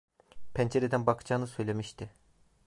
[0.53, 2.09] Pencereden bakacağını söylemişti.